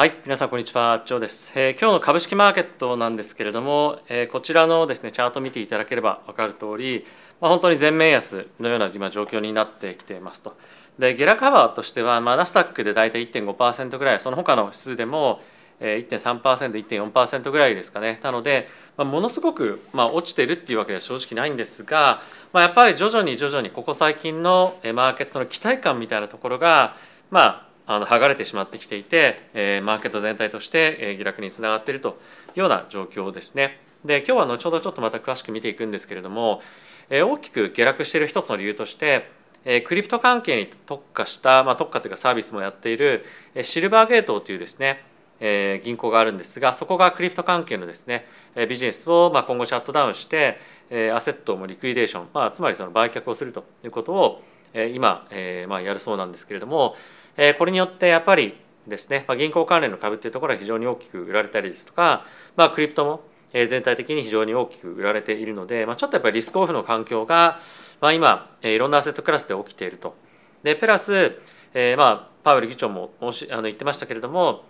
[0.00, 1.02] はい皆さんこんにちは。
[1.04, 7.04] ジョーです、えー、今日の株式マーケットなんですけれども、えー、こちらのですねチャート見ていただければ分かる通り、
[7.38, 10.56] まあ、本当に全面安のような今状況になってきていますと。
[10.98, 15.42] で下落幅としては、ま、ナスダックで大体1.5%ぐらいその他の指数でも
[15.80, 18.20] 1.3%1.4% ぐらいですかね。
[18.22, 22.22] なので、まあ、ものすごく、まあ、落ちてるっていうわけでは正直ないんですが、
[22.54, 26.96] まあ、やっぱり徐々に徐々にここ最近のマーケットの期待感みたいなところが
[27.30, 32.20] まああの剥がれてしまってきていて、え、マーケット全体として、え、下落につながっていると
[32.54, 33.80] いうような状況ですね。
[34.04, 36.62] で今日は後ほどちょっとまた詳しく見ていくんですけれども、
[37.10, 39.28] え、大きく下落している一つの理由として、
[39.64, 43.24] え、クリプト関係に特化した、まあ、特化というかサービスもやっている、
[43.56, 45.02] え、シルバーゲートというですね
[45.40, 54.44] え、銀行があるんですがそこがクリプト関係のですねえビジネスをま今後シャットダウンして、え、アセットもリクイデーション、まあ、つまりその売却をするということを、
[54.74, 56.94] え、今、えま、やるそうなんですけれども、
[57.36, 62.24] えこれによってやっぱりですね、ま、銀行関連の株っていうところは非常に大きく売られたりですとか、
[62.56, 63.22] まあ、クリプトも
[63.52, 67.58] 全体的に非常に大きく売られているので、まあ、ちょっとやっぱりリスクオフの環境が、
[68.00, 70.14] まあ、今いろんなアセットクラスで起きていると。
[70.62, 71.40] でプラス、
[71.74, 74.64] えー、まあパウエル議長もあの言ってましたけれども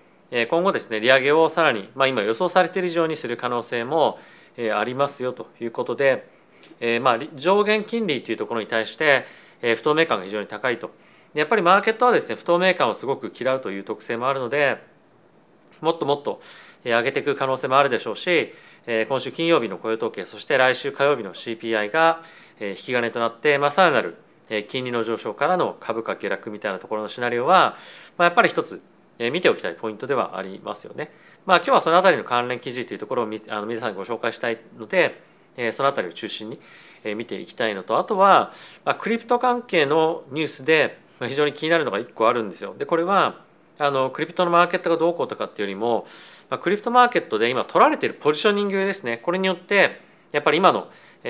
[0.49, 4.19] 今後ですね利上げをさらに、まあ、今予想されている以上にする可能性も
[4.75, 6.29] ありますよということで、
[6.81, 9.27] え、まあ上限金利というところに対して
[9.61, 10.91] 不透明感が非常に高いと。
[11.35, 14.83] やっぱりマーケットはですね不透明感をすごく嫌うという特性もあるので
[15.81, 16.41] もっともっと
[16.85, 18.53] 上げていく可能性もあるでしょうし
[19.09, 22.23] 今週金曜日の雇用統計そして来週火曜日の CPI が
[22.61, 24.17] 引き金となって、まあ、さらなる
[24.69, 27.77] 金利の上昇からの株価下落みたいなところのシナリオは、
[28.19, 28.83] まあ、やっぱり一つ
[29.33, 31.13] 見ておきたいポイントではありますよね。
[31.47, 35.23] まあ、今日はその辺りの関連記事というところをあの皆さんにご紹介したいので
[35.73, 36.59] その辺りを中心に
[37.15, 38.53] 見ていきたいのとあとは
[38.99, 42.75] クリプト関係のニュースで非常に気になるのが1個あるんですよ。
[42.77, 43.41] でこれは
[43.79, 46.07] あのクリプトのマーケットがどうこうとかっていうよりも、
[46.51, 50.01] まあ、クリプトマーケットで今取られているポジショニングですねこれによって
[50.33, 50.89] やっぱり今の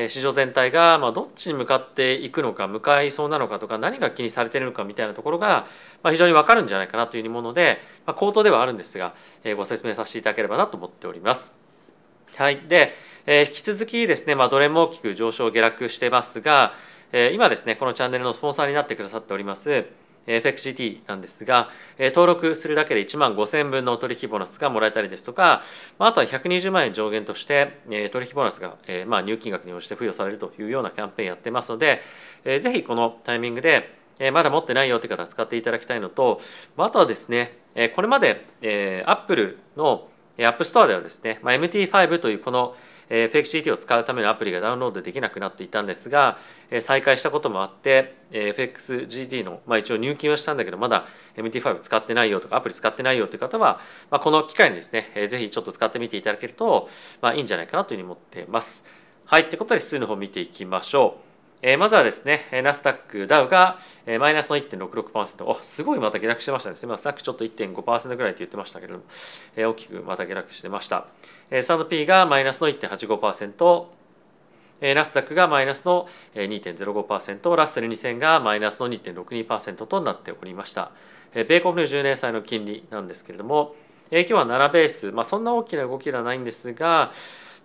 [0.08, 5.66] 市場全体がまどっちに向かっていくのか向かいそうなのかとか何が気にされているのかみたいなところが
[6.08, 9.14] 非常に分かるんじゃないかなというもので、まあ、口頭ではあるんですが
[9.56, 11.52] ご説明させていただければなと思っております。
[12.36, 12.94] はい、で、
[13.26, 16.74] え、引き続きですね、まあ、どれも大きく上昇下落してますが、
[17.12, 19.86] え今ですねこのチャンネルのスポンサーになってくださっております
[20.26, 25.62] FXGT なんですが、登録するだけで1万5000分の取引ボーナスがもらえたりですとか、
[25.98, 27.80] あとは120万円上限として、
[28.12, 28.76] 取引ボーナスが、
[29.06, 32.02] まあ、入金額に応じて付与されるというようなキャンペーンやってますので、
[32.44, 33.98] ぜひこのタイミングで、
[34.32, 36.40] まだ持ってないよという方は使っていただきたいのと、
[36.76, 37.56] あとはですね、
[37.96, 38.44] これまで
[39.06, 40.06] Apple の
[40.36, 42.76] App Store ではですね、MT5 というこの
[43.10, 46.38] FXGT を使うためのアプリがダウンロードできなくなっていたんですが
[46.80, 51.06] 再開したこともあって FXGT の、まあ、一応入金はしたんだけどまだ
[51.36, 56.88] MT5 使ってないよとかアプリ使ってないよという方は、まあ、この機会にですねぜひちょっと使ってみていただけると、
[57.20, 58.84] まあ、いいんじゃないかなというふうに思っています。
[59.26, 61.29] はい、ってことで指数の方見ていきましょう。
[61.62, 66.76] えー、まずはですね、ナスダック、ダウが、えー、マイナスの1.66%、おすごいまた下落してましたね。
[66.76, 69.04] すみません、さっきちょっと1.5%ぐらいと言ってましたけれども、
[69.56, 71.06] えー、大きくまた下落してました。
[71.50, 73.84] えー、サンド P がマイナスの1.85%、
[74.80, 80.92] えー、ナスダックがマイナスの2.05%、ラッセル2000がマイナスの2.62%となっておりました。
[81.34, 83.76] えー、米国の10年債の金利なんですけれども、
[84.10, 87.12] えー、今日は7ベース、まあ、そんな大きな動きではないんですが、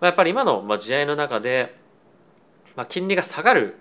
[0.00, 1.85] まあ、やっぱり今の、まあ、試合の中で、
[2.76, 3.78] まあ、金利が下がる、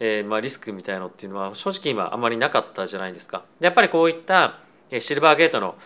[0.00, 3.44] えーまあ、リスクみたいのっていうのは正直今あまりなかったじゃないですか。
[3.60, 4.58] やっぱりこういった
[4.98, 5.76] シルバーゲートの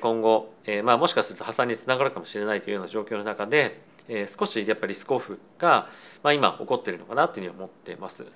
[0.00, 5.88] 今後、えーまあ、もしかすると破産につながるかもしれないというような状況の中で、えー、少しやっぱりリスクオフが、
[6.22, 8.26] まあ、今起こっているのかなというふうに思ってます。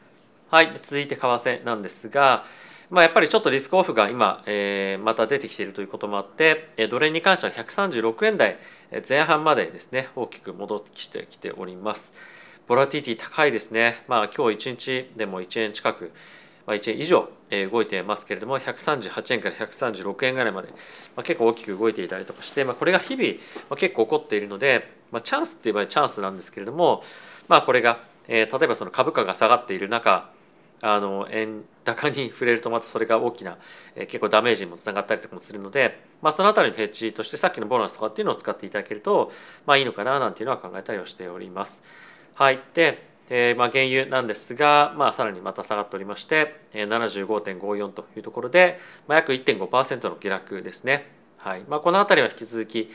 [0.51, 2.45] はい、続いて為替なんですが、
[2.91, 8.59] まあ、やっぱりちょっとリスクオフが今、えー、また出てきているということもあってえドル円に関しては136円台
[9.09, 12.13] 前半までですね大きく戻ってきております。
[12.67, 14.03] ボラティティ高いですね。
[14.09, 16.13] まあ今日1日でも1円近く、
[16.67, 17.29] まあ、1円以上
[17.71, 20.69] 動いてますけれども138円から136円ぐらいまで、
[21.15, 23.35] まあ、結構大きく動いていたりとかして、まあ、これが日々、
[23.69, 27.03] まあ、結構起こっているので、まあ、チャンスって言えばチャンスなんですけれども、
[27.49, 30.31] まあ、これが、えー、例えばその株価が下がっている中
[30.81, 33.59] あの円高に触れるとまたそれが大きな、
[33.95, 39.31] えー、結構ダメージにもつながったりとかもするので、まあ、そのあたりのヘッジとしてさっきのボーナスとかっていうのを使っていただけると、
[39.67, 41.83] まあ、いいのかななんていうのは考えたりはしております。
[42.35, 51.07] はい、で、えーまあ、原油なんですが、まあ、さらにまた下がっておりまして75.54というところで、まあ、約1.5%の下落ですね。
[51.39, 52.89] はいまあ、この辺りは引き続き、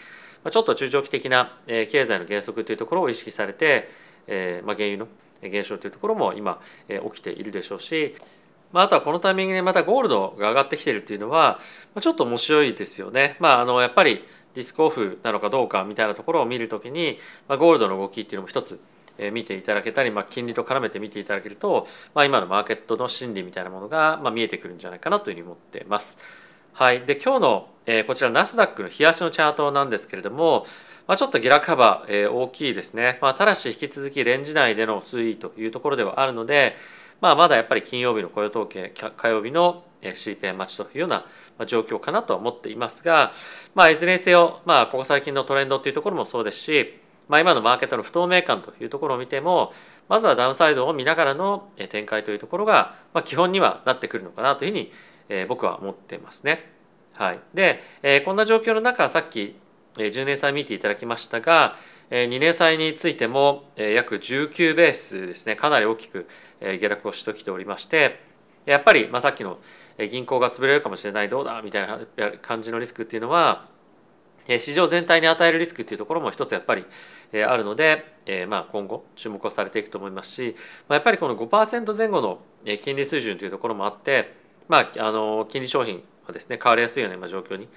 [0.44, 3.90] まあ、ちょっと中長期的な、え、経済の減速というところを意識されて、
[4.28, 5.08] えーまあ、原油の
[5.42, 8.16] 減少というところも今、えー、起きているでしょうし
[8.72, 11.60] まあ、あとはこのタイミングでまたゴールドが上がってきているっていうのは
[11.96, 13.36] まあちょっと面白いですよね。
[13.40, 14.24] まあ、あのやっぱり
[14.56, 18.80] リスクオフなのかどうかみたいなところを見るときに、まあ、ゴールドの動きっていうのも一つ
[19.34, 26.18] 見ていただけたり、まあ、金利と絡めて見ていただけると、まあ、今のマーケットの心理みたいなものが、まあ、見えてくるんじゃないかなというふうに思っています。
[26.74, 30.66] はい、で今日の、えー、こちらナスダックの冷やしのチャートなんですけれども、
[31.08, 36.78] まあ、ちょっと下落幅、えー、大きいですね、まあ、ただし引き続きレンジ内での推移というところではあるので、
[37.20, 41.26] まあ、まだやっぱり金曜日の雇用統計火曜日の CPI 待ちというような
[41.66, 43.34] 状況かなとは思っていますが、
[43.76, 49.72] まあ、いずれにせよ、まあ、ここ最近のトレンドというところもそうですし、まあ、今のマーケットの不透明感というところを見ても
[50.10, 54.92] まずはダウンサイドを見ながらの展開というところが、まあ、基本にはなってくるのかなというふうに、
[55.30, 56.72] え僕は思っていますね。
[57.14, 59.56] はい、で、えこんな状況の中さっき
[59.96, 61.78] 10年債見ていただきましたが
[62.10, 66.28] 2年債についても約19ベースですねかなり大きく
[66.60, 68.20] 下落をしてきておりまして
[68.66, 69.60] やっぱり、まあ、さっきの
[70.12, 72.00] 銀行が潰れるかもしれないどうだみたいな
[72.42, 73.68] 感じのリスクっていうのは
[74.58, 76.86] 市場全体に与えるリスクっていうところも一つやっぱり
[77.46, 78.06] あるので、
[78.48, 80.56] まあ今後注目をされていくと思いますし、
[80.88, 82.40] まあ、やっぱりこの5%前後の
[82.82, 84.36] 金利水準というところもあって、
[84.68, 87.68] まあ、あの金利商品はですね変わりやすいような状況に、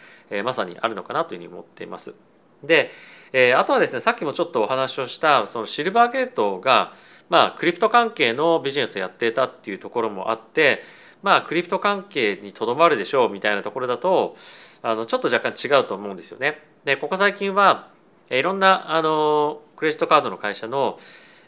[0.43, 2.15] まさにあるのかなというふうに思っています。
[2.63, 2.91] で、
[3.33, 6.95] えあとはですねさっきもちょっとお話をしたそのシルバーゲートが、
[7.29, 10.83] まあ、クリプト関係のビジネスをやっていたっていうところもあって
[11.23, 14.37] まあクリプト関係にとどまるでしょうみたいなところだと
[14.83, 16.61] あのちょっと若干違うと思うんですよね。
[16.85, 17.89] でここ最近は
[18.31, 20.99] いろんなあのクレジットカードの会社の、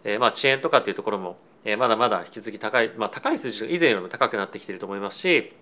[0.04, 5.52] えまあ、遅延とかっていうところも、えまだまだ引き続き高い、まあ、高い数字以前よりも高くなってきていると思いますし、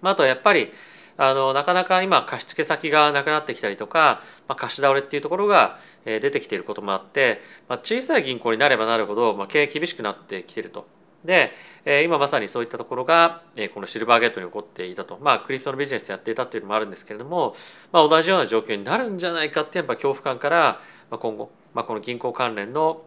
[0.00, 0.72] まあ、あとはやっぱり
[1.16, 10.86] あのなかなか今貸付先がなくなってきたりとか、まあ、貸し倒れっていうところが出てきていることもあって、まあ、小さい銀行になればなるほど、まあ、経営厳しくなってきてると。
[11.24, 11.52] で
[11.84, 15.18] え今まさにそういったところがえこのシルバーゲートに起こっていたと。
[15.20, 17.56] まあクリプトのビジネスやっていたっていうのもあるんですけれども、
[17.92, 20.80] まあ、同じような状況になるんじゃないかってやっぱ恐怖感から
[21.10, 23.02] ま今後、まあ、この銀行関連の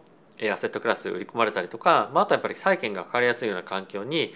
[0.52, 4.34] アセットクラス売り込まれたりとか、まあ、あとやっぱり債券がかかりやすいような環境に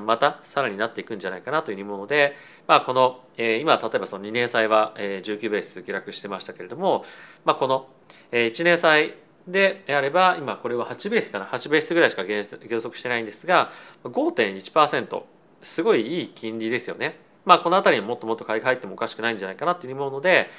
[0.00, 2.34] またさらになっていくんじゃないかなというもので、
[2.66, 7.04] まあ、この今例えばその2年債は19ベース下落してましたけれども、
[7.44, 7.86] まあ、この
[8.32, 9.14] 1年債
[9.48, 13.72] であれば今これは8ベースかな8ベースぐらいしか減速してないんですが
[14.04, 15.22] 5.1%
[15.62, 17.18] すごいいい金利ですよね。
[17.44, 20.50] まあ、この辺りにもっともっと買いが入ってもおかしくないんじゃないかなというもので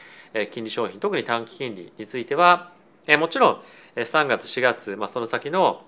[0.52, 2.72] 金利商品特に短期金利については
[3.20, 3.62] もちろん
[3.96, 5.84] 3月4月、まあ、その先の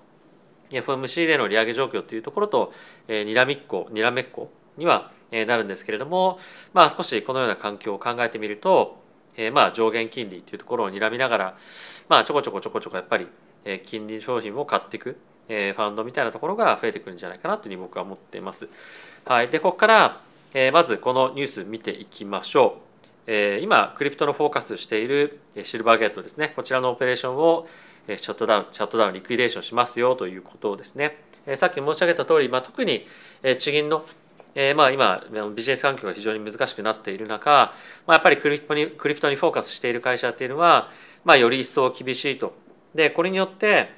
[0.70, 2.72] FOMC での利上げ状況というところと
[3.08, 6.40] にらみっこにらめっこにはなるんですけれども、
[6.74, 9.01] まあ、少しこのような環境を考えてみると、
[9.38, 11.58] えまあ上限金利というところをにらみながら、
[12.10, 13.28] まあ、ちょこちょこちょこちょこやっぱり
[13.86, 15.18] 金利商品を買っていく
[15.52, 18.68] えファンドみたいなところが増えてくるんじゃないかなというふうに僕は思っています。
[19.26, 20.22] はい、でここから、
[20.54, 22.92] えまずこのニュース見ていきましょう。
[23.28, 27.68] え今クリプトのフォーカスしているシルバーゲートですねこちらのオペレーションを
[28.08, 31.18] シャットダウンシャットダウン liquidation しますよということをですね
[31.56, 33.06] さっき申し上げた通り、まあ、特に
[33.60, 34.06] 地銀の
[34.56, 35.24] えー、まあ今
[35.56, 37.74] ビジネス環境が非常に難しくなっている中、
[38.06, 40.90] まあ、やっぱりクリプトにクリプトにフォーカスしている会社っていうのは、
[41.24, 42.54] まあ、より一層厳しいと。
[42.94, 43.94] でこれによって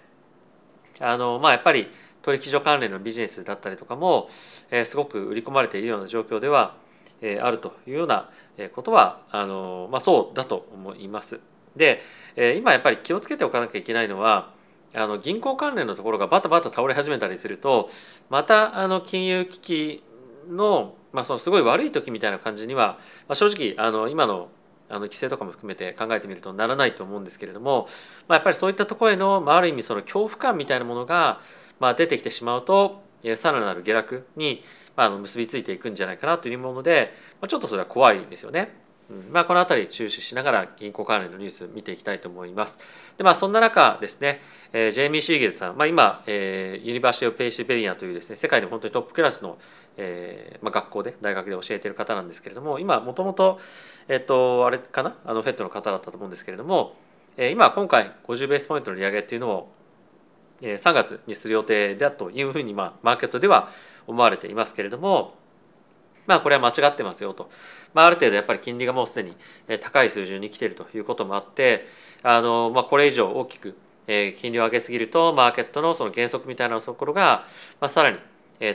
[1.00, 1.88] あの、まあ、やっぱり
[2.22, 4.30] 取引所関連のビジネスだったりとかも、
[4.70, 6.76] えー、すごく売り込まれているような状況では、
[7.22, 8.30] えー、あるというような
[8.76, 11.40] ことはあの、まあ、そうだと思います。
[11.76, 12.04] で
[12.58, 14.52] 今やっぱり気をつけておかなきゃいけないのは
[14.94, 17.90] あの銀行関連のところがバタバタ倒れ始めたりすると
[18.30, 20.04] またあの金融危機
[20.50, 24.50] の,、まあそのすごい悪い時みたいな感じには、まあ、正直あの今の
[24.90, 27.88] あの規制とかも含めて考えてみるとならないと思うんですけれども、
[28.28, 31.42] まあ、やっぱりそういったところへの、まあ、ある意味その恐怖感みたいなものが、
[31.80, 33.02] まあ、出てきてしまうと
[33.36, 34.62] さらなる下落に、
[34.96, 38.83] まあ、結びついていくんじゃないかなというもので、まあ、ちょっとそれは怖いですよね。
[39.32, 42.80] まあ、この辺り注視しながら銀行関連のニュース見ていきたいと思います。
[43.18, 44.42] でまあ、そんな中ですね、
[44.72, 49.58] えー、ジェレミー・シーゲルさん、まあ、今、えー、 University of Pennsylvania というですね世界で本当にトップクラスの、
[49.98, 53.60] えーまあ、学校で大学で教えている方なんですけれども今もともと
[54.08, 55.16] えっとあれかな？
[55.26, 56.96] あのフェットの方だったと思うんですけれども、
[57.38, 59.72] えー、今今回50ベースポイントの利上げっていうのを
[60.62, 63.70] 3月にする予定だというふうに、まあ、マーケットでは
[64.08, 65.36] 思われていますけれども
[66.26, 67.50] まあこれは間違ってますよと、
[67.94, 69.36] まあ、ある程度やっぱり金利がもうすでに
[69.80, 71.88] 高い水準に来ているということもあって
[72.24, 77.46] あの、まあ、これ以上大きく金利を上げすぎるとマーケットのその減速みたいなところが、
[77.80, 78.18] まあ、さらに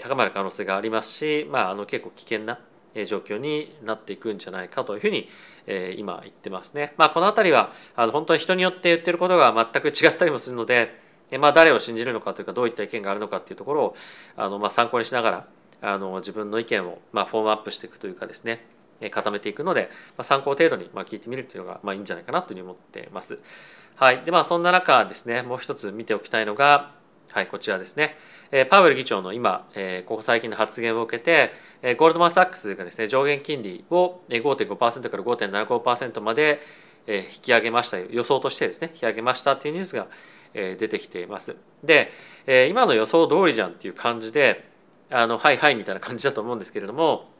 [0.00, 2.58] 高まる可能性がありますし、まあ、あの結構危険な
[3.06, 5.28] 状況になっていくんじゃないかというふうに
[5.96, 6.94] 今言ってますね。
[6.96, 10.98] まあ、この辺りはあの本当に人によって言ってることが全く違ったりもするので、
[11.38, 13.96] まあ、誰を信じるのかというかどういった意見があるのかっていうところを
[14.36, 15.46] あのまあ参考にしながら
[15.80, 18.66] あの自分の意見を、まあ、フォームアップしていくというかですね
[19.10, 23.38] 固めていくので、まあ、参考程度にまあ聞いてみるっていうのがまあいいんじゃないかなというふうに思っています。
[23.96, 26.92] はいでまあ、そんな中ですねもう一つ見ておきたいのが、
[27.30, 28.16] はい、こちらですね。
[28.50, 31.52] えパウエル議長の今、えここ最近の発言を受けて、
[31.82, 36.60] えゴールドマン・サックスがですね上限金利を5.5%から5.75%まで
[37.06, 40.06] 引き上げました予想としてですね引き上げましたというニュースが
[40.54, 41.56] 出てきています。
[41.82, 42.10] で
[42.70, 44.64] 今の予想通りじゃんっていう感じで
[45.10, 47.30] あのはいはいみたいな感じだと思うんですけれども、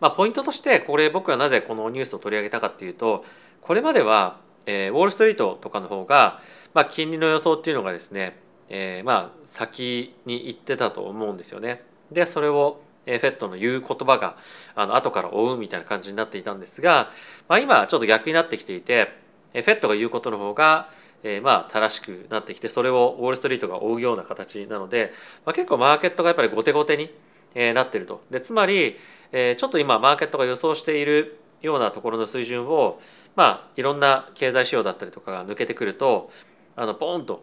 [0.00, 3.24] まあ、ポイントとしてこれ僕はなぜこのニュースを取り上げたかっていうと
[3.60, 6.40] これまでは、えー、ウォール・ストリートとかの方が、
[6.74, 8.38] まあ、金利の予想っていうのがですね、
[8.68, 11.82] えー、まあ先に行ってたと思うんですよね。
[12.12, 14.36] でそれをフェットの言う言葉が
[14.74, 17.10] あの後から追うみたいな感じになっていたんですが、
[17.48, 19.14] まあ、今ちょっと逆になってきていて
[19.52, 20.90] フェットが言うことの方が
[21.22, 25.12] えー、まあ正しくなってきてそれをウォール・ストリートが追うような形なので、
[25.44, 27.10] まあ、結構マーケットがやっぱり後手後手に、
[27.58, 28.96] え、なってるとでつまり、
[29.32, 33.00] え、ちょっと今マーケットが予想しているようなところの水準を
[33.34, 36.30] まあいろんな経済指標だったりとかが抜けてくると
[36.76, 37.42] あのポーンと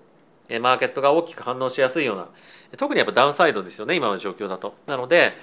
[0.61, 2.27] マーケットが大きく反応しやすいような
[2.77, 4.75] 特にやっぱダウンサイドですよね今の状況だと。
[4.85, 5.33] なので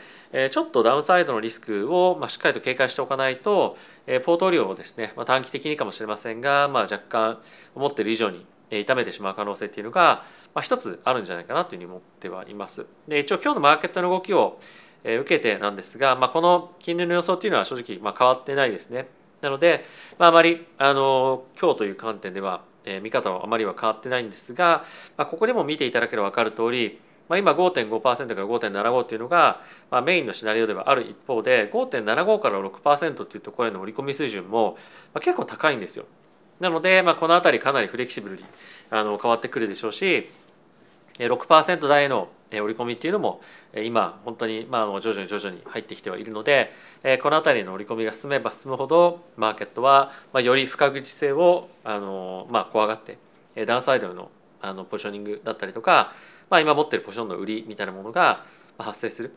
[0.50, 3.76] ちょっとダウンサイドのリスクをしっかりと警戒しておかないと
[4.24, 7.38] ポートリオをですね短期的にかもしれませんが、まあ、若干
[7.74, 8.46] 思っている以上に
[8.80, 10.24] 痛めてしまう可能性っていうのが
[10.60, 12.86] 一つあるんじゃないかなというふうに思ってはいます。
[13.08, 14.58] で一応今日のマーケットの動きを
[15.04, 19.08] 受けてなんですが、まあ、この金利の予想っていうのは正直まあ変わってないですね。
[19.40, 19.84] なので、
[20.18, 24.84] まあ、あまりあの今日という観点では、え見方はあまりは変わってないんですが、
[25.16, 27.00] まあ、ここでも見ていただければ分かる通り
[27.32, 34.76] まあ、今5.5%から5.75っていうのが、まあ、メインのシナリオではある一方で5.75から6%っていうところへの織り込み水準も、
[35.14, 36.04] まあ、結構高いんですよ。
[36.62, 38.44] なので、まあ、この辺りかなりフレキシブルに
[38.88, 40.30] あの変わってくるでしょうし
[41.18, 43.40] 6%台の織り込みっていうのも
[43.74, 46.72] 今本当にまあ徐々に徐々に入ってきてはいるので
[47.22, 53.18] この辺りの織り込みが進めば進むほどマーケットはより不確実性をあのまあ怖がって
[53.66, 56.14] ダウンサイドのあのポジショニングだったりとか
[56.52, 58.44] まあ、今持ってるポジションの売りみたいなものが
[58.76, 59.32] 発生する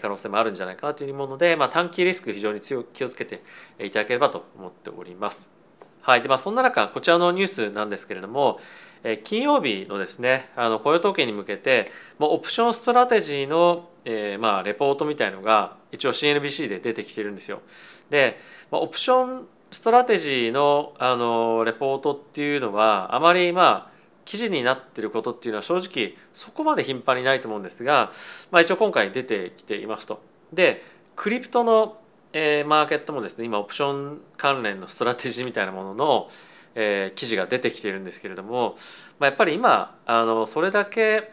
[0.00, 3.42] 可能性もあるんじゃないかなというふうに思うので、まあ、短期リスク非常に強気をつけて
[3.80, 5.59] いただければと思っております。
[6.02, 8.58] はいでまあ、そんな中こちらのニュースなんですけれども
[9.02, 17.62] え金曜日のですねあの雇用統計に向けてまあオプションストラテジーの、えー、まあレポートみたいのが一応 CNBC で出てきてるんですよ。
[18.10, 18.38] で、
[18.70, 23.90] まあ、オプションストラテジーのあのレポートっていうのはあまりまあ
[24.24, 28.12] 記事になってることっていうのは正直そこまで頻繁にないと思うんですが、
[28.50, 30.22] まあ、一応今回出てきていますと。
[30.52, 30.82] で
[31.16, 31.98] クリプトの、
[32.32, 36.30] えー、マーケットもですね今オプション関連のストラテジーみたいなものの、
[36.74, 38.76] えー、記事が出てきているんですけれども、
[39.18, 41.32] まあ、やっぱり今あのそれだけ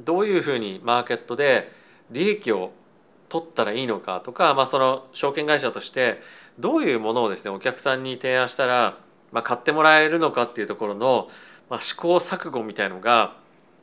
[0.00, 1.70] どういうふうにマーケットで
[2.10, 2.72] 利益を
[3.28, 6.20] 取ったらいいのかとか、まあ、その証券会社として
[6.58, 8.98] どういうものをですねお客さんに提案したら、
[9.32, 11.28] まあ、買ってもらえるのかっていうところの
[11.68, 13.36] まあ、試行錯誤みたいのが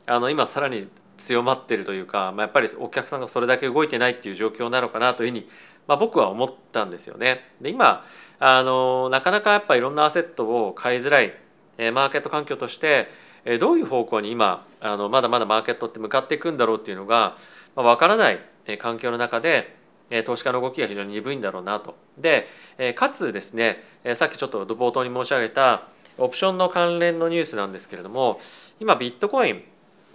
[0.06, 5.48] あの今さらに強まってるというか、まあ、やっぱりお客さんがそれだけ動いてないっていう状況なのかなというふうに、
[5.86, 7.40] まあ、僕は思ったんですよね。
[7.60, 8.04] で今
[8.38, 11.32] あのなかなかやっぱいろんなアセットを買いづらい
[11.92, 13.08] マーケット環境として
[13.60, 17.36] どういう方向に今あのまだまだマーケットって向かっていくんだろうっていうのが、
[17.76, 18.40] まあ、分からない
[18.78, 19.76] 環境の中で
[20.24, 21.96] 投資家の動きが非常に鈍いんだろうなと。
[22.18, 22.48] で
[22.96, 23.82] かつですね
[24.14, 28.40] さっきちょっと冒頭に申し上げたオプションの関連のニュースなんですけれども
[28.80, 29.62] 今ビットコイン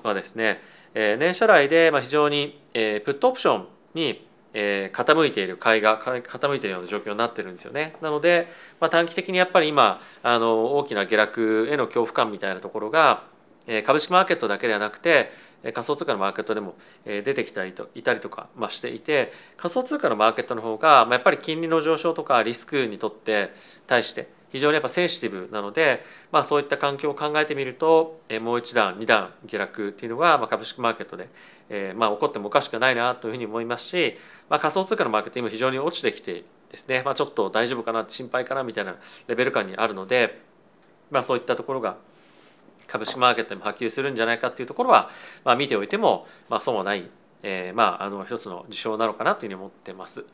[0.04, 0.62] はですね
[0.94, 7.96] 年初来で非常にプットオプションに傾いている買いが傾いているような状況になってるんですよね。
[8.02, 8.48] なので、
[8.80, 13.24] まあ、短期的にやっぱり今あの大きな下落への恐怖感みたいなところが
[13.68, 15.32] え株式マーケットだけではなくて
[15.74, 16.76] 仮想通貨のマーケットでも
[17.06, 23.52] 出てきたりといたりとか、まあ、していて仮想通貨のマーケットの方が、まあ、やっぱり金利の上昇とかリスクにとって
[23.86, 31.30] 対して非常にやっぱセンシティブなので、まあ、そういった環境を考えてみるともう一段二段下落っていうのが、まあ、株式マーケットで、
[31.70, 34.16] えー、まあ起こってもおかしくないなというふうに思いますし、
[34.50, 38.96] まあ、仮想通貨のマーケット今非常に落ちてきてですね、まあ、ちょっと大丈夫かな心配かなみたいな
[39.28, 40.42] レベル感にあるので、
[41.12, 41.98] まあ、そういったところが
[42.88, 45.10] 株式マーケットにも波及するんじゃないかっていうところは、
[45.44, 47.10] まあ、見ておいても、まあ、そうはない、
[47.44, 50.26] えー、まああの一つの事象なのかなというふうに思ってます。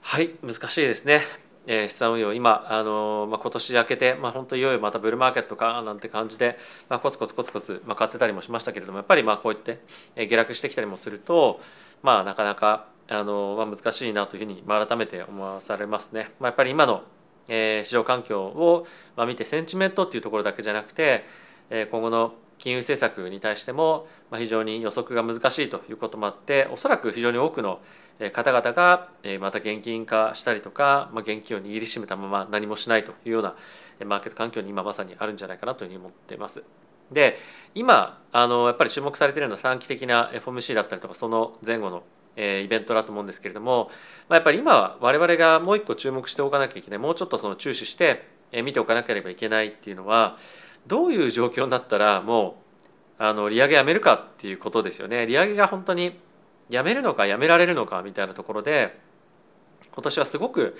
[0.00, 1.20] はい難しいですね。
[1.66, 9.80] えー、資産運用今あの、まあ、今年明けて、まあ、本当いよいよまたブルーマーケットかなんて感じで、まあ、コツコツコツコツ、まあ、買ってたりもしましたけれどもやっぱりまあこうやって、
[10.16, 11.60] えー、下落してきたりもすると、
[12.02, 16.30] まあ、なかなかあの、まあ、難しいなというふうに、まあ、改めて思わされますね。
[16.40, 17.02] まあ、やっぱり今の、
[17.48, 21.24] えー、市場環境を、まあ、見てセンチメントっていうところだけじゃなくて、
[21.70, 27.80] えー、今後の金融政策に対してもまあ非常に予測が難しいということもあっておそらく非常に多くの
[28.30, 29.08] 方々が
[29.40, 33.56] また現金化したりとか、まあ、現金を握りしめたまま何もしないというような
[34.04, 36.62] マーケット環境に今まさにあるんじゃないかなというふうに思っています。
[37.10, 37.36] で
[37.74, 42.04] 今あのやっぱり注目されているのは短期的な FOMC だったりとかその前後の
[42.36, 43.90] イベントだと思うんですけれども、
[44.28, 48.26] まあ、やっぱり今は我々がもう一個注目しておかなきゃいけないもうちょっとその注視して
[48.64, 50.38] 見ておかなければいけないっていうのは
[50.86, 52.56] どういう状況になったらも
[53.18, 55.26] うあの利上げやめるかっていうことですよね。
[55.26, 56.18] 利上げが本当に
[56.72, 58.98] やめるのかやめられるのかみたいなところで
[59.94, 60.76] 今年はすごく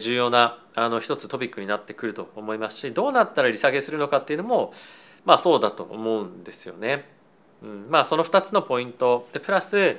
[0.00, 4.72] 重要なあの一つトピックになってくると思いますしどうなったら利下げするのかっていうのも
[5.24, 7.06] まあそうだと思うんですよね。
[7.62, 9.28] うん、まあその2つのポイント。
[9.32, 9.98] でプラス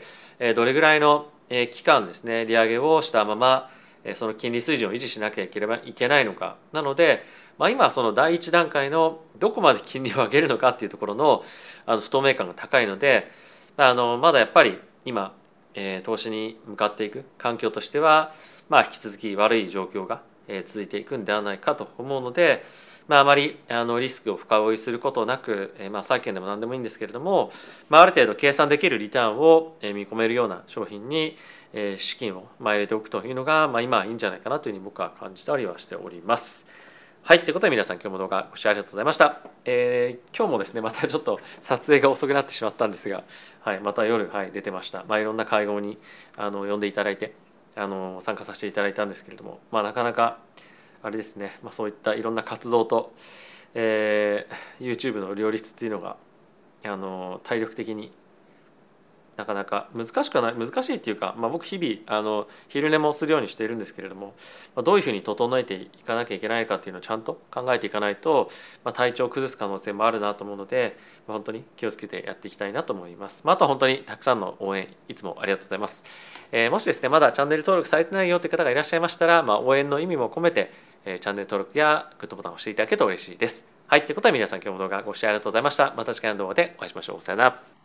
[0.55, 3.69] どれぐらいの期間ですね利上げをしたまま
[4.15, 6.57] その金利水準を維持しなきゃいければいけないのか。
[6.71, 7.23] なので、
[7.57, 11.43] まあ、今その第一段階のどこまで金利を上げるのかっていうところの
[11.85, 13.31] あの不透明感が高いので
[13.77, 15.33] あのまだやっぱり今、
[15.73, 18.33] えー、投資に向かっていく環境としては、
[18.69, 22.63] まあ、引き続き悪い状況が、えー、続いていくんではないかと思うので、
[23.07, 27.51] まあ、あまりあのリスクを深追いすることなく、えー、まあ債券でも何でもいいんですけれども、
[27.89, 31.35] まあ、ある程度計算できるリターンを見込めるような商品に、
[31.73, 36.65] えー、資金をまあ入れておくというのが、まあ、今いいんじゃないかなというふうに僕は感じたりはしております。
[37.23, 39.41] はい、ということで皆さん今日も動画ご視聴ありがとうございました。
[39.63, 43.23] えー、今日もですねまたちょっと撮影が遅くなってしまったんですが、
[43.61, 45.05] はい、また夜、はい、出てました。
[45.07, 45.99] まあ、いろんな会合に
[46.35, 47.35] あの呼んでいただいて
[47.75, 50.39] あの参加させていただいたんですけれども、まあ、なかなか
[51.03, 53.13] あれですね、まあ、そういったいろんな活動と、
[53.75, 56.17] えー、YouTube の両立っていうのが
[56.83, 58.11] あの体力的に
[59.41, 64.33] なかなか難しくはない難しいっていうか、まあ、僕日々あの昼寝もするようにしているんですけれども、
[64.75, 68.51] まあ、どういうふうに整えていかなきゃいけないかっていうのをちゃんと考えていかないと、
[68.83, 70.95] まあ、体調を崩す可能性もあるなと思うので、
[71.27, 73.41] まあ、本当に気をつけてやっていきたいなと思います。
[73.45, 76.03] まあ、あと本当にたくさんの応援いつもありがとうございます。
[76.51, 80.71] えー、もしですねまだチャンネル登録されてないよという方がいらっしゃいましたら、まあ、応援の意味も込めて、
[81.05, 83.65] えー、チャンネル登録やグッドボタンを押していただけると嬉しいです。
[83.87, 85.93] はい、ということで皆さん今日も動画ご視聴ありがとうございました。
[85.97, 87.21] また次回の動画でお会いしましょう。
[87.21, 87.80] さよなら。